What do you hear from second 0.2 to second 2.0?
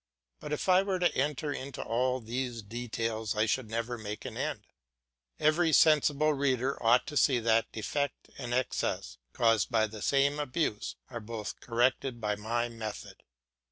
But if I were to enter into